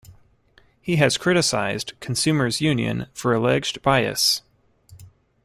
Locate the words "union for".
2.59-3.35